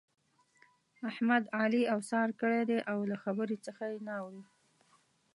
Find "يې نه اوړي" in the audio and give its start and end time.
3.91-4.43